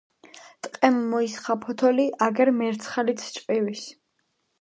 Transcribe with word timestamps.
ტყემ 0.67 0.95
მოისხა 1.11 1.55
ფოტოლი 1.65 2.05
აგერ 2.29 2.51
მერცხალიც 2.63 3.27
ჭყივის. 3.37 3.85